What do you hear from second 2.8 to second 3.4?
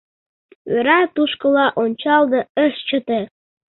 чыте.